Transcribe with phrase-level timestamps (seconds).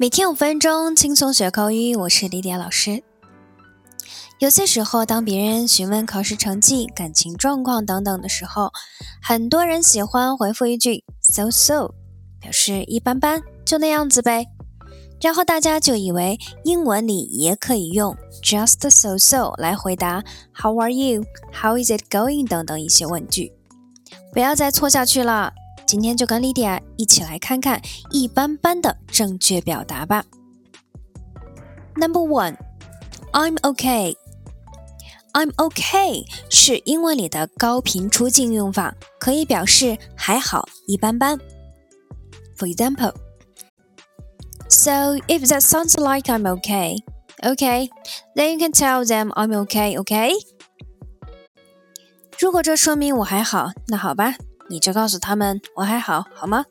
[0.00, 1.96] 每天五分钟，轻松学口语。
[1.96, 3.02] 我是李典老师。
[4.38, 8.70] 有些时候，当别人询问考试成绩、感情状况等等的时候，
[9.20, 11.90] 很多人喜欢回复一句 “so so”，
[12.40, 14.46] 表示一般般，就那样子呗。
[15.20, 20.22] 然后大家就以为英文里也可以用 “just so so” 来回答
[20.54, 23.52] “how are you”、“how is it going” 等等一些问句。
[24.32, 25.52] 不要再错下去了。
[25.87, 27.81] 今天就跟莉迪亚一起来看看
[28.11, 30.25] 一般般的正确表达吧。
[31.95, 32.57] Number one,
[33.31, 34.15] I'm okay.
[35.33, 41.39] I'm okay 是英文里的高频出镜用法，可以表示还好、一般般。
[42.55, 43.13] For example,
[44.69, 46.97] so if that sounds like I'm okay,
[47.41, 47.89] okay,
[48.35, 50.33] then you can tell them I'm okay, okay?
[52.39, 54.35] 如果这说明我还好，那好吧。
[54.69, 56.65] 你就告诉他们我还好，好吗？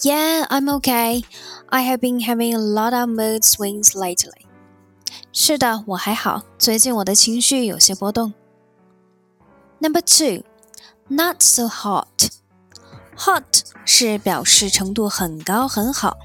[0.00, 1.24] Yeah, I'm okay.
[1.68, 4.44] I have been having a lot of mood swings lately.
[5.32, 6.42] 是的，我还好。
[6.58, 8.34] 最近我的情绪有些波动。
[9.78, 10.44] Number two,
[11.08, 12.28] not so hot.
[13.16, 13.44] Hot
[13.84, 16.16] 是表示程度很高很好，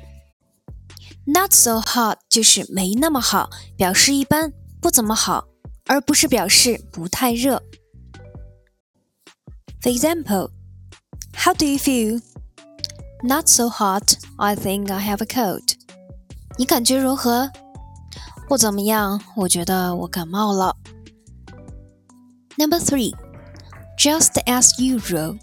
[1.25, 5.47] not so hot 就是没那么好，表示一般，不怎么好，
[5.85, 7.61] 而不是表示不太热。
[9.83, 10.49] For example,
[11.33, 12.21] how do you feel?
[13.23, 14.17] Not so hot.
[14.37, 15.75] I think I have a cold.
[16.57, 17.51] 你感觉如何？
[18.47, 20.75] 不怎么样，我觉得我感冒了。
[22.57, 23.13] Number three,
[23.97, 25.37] just as usual.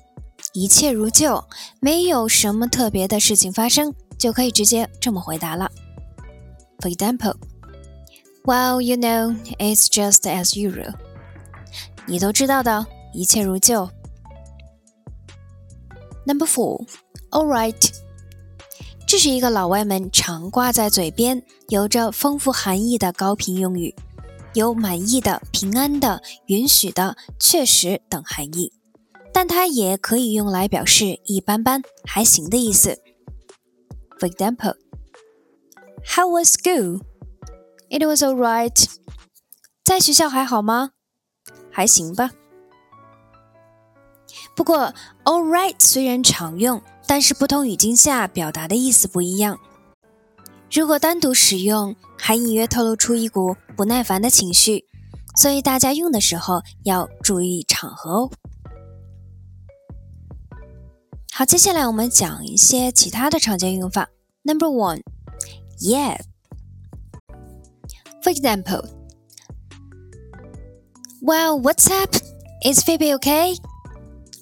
[0.53, 1.45] 一切如旧，
[1.81, 5.71] 没有什么特别的事情发生，就可以直接这么回答了。
[6.81, 7.37] For example,
[8.45, 10.95] well, you know, it's just as usual.
[12.07, 13.89] 你都知道的，一切如旧。
[16.32, 16.88] Number four,
[17.32, 17.76] all right，
[19.06, 23.94] 这是一个老外们常挂在嘴边、有着丰富含义的高频用语，
[24.54, 28.72] 有满意的、平安的、允许的、确实等含义，
[29.34, 32.98] 但它也可以用来表示一般般、还行的意思。
[34.18, 34.76] For example,
[36.16, 37.02] How was school?
[37.90, 38.86] It was all right.
[39.84, 40.92] 在学校还好吗？
[41.70, 42.32] 还行吧。
[44.56, 49.60] 不过，all right 虽然常用，但是不同语境下表达的意思不一样。
[50.72, 54.86] 如果单独使用，还隐约透露出一股不耐烦的情绪，
[55.36, 58.32] 所以大家用的时候要注意场合哦。
[61.34, 64.10] 好，接下来我们讲一些其他的常见用法。
[64.44, 65.02] Number one,
[65.80, 66.20] yeah.
[68.22, 68.86] For example,
[71.24, 72.16] Well, what's up?
[72.66, 73.56] Is Phoebe okay?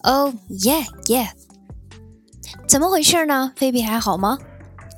[0.03, 1.31] Oh yeah, yeah.
[2.69, 3.53] 怎么回事呢？
[3.57, 4.39] 菲比还好吗？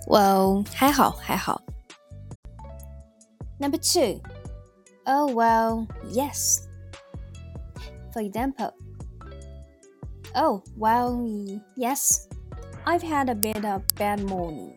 [0.08, 1.62] Well，还好，还好。
[3.58, 4.20] Number two.
[5.04, 6.60] Oh well, yes.
[8.12, 8.72] For example.
[10.34, 12.26] Oh well, yes.
[12.84, 14.74] I've had a bit of bad morning.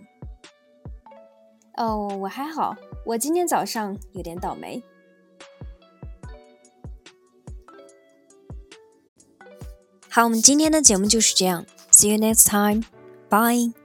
[1.75, 2.75] 哦，我还好，
[3.05, 4.83] 我今天早上有点倒霉。
[10.14, 11.66] 好，我们今天的节目就是这样。
[11.90, 12.84] See you next time.
[13.28, 13.83] Bye.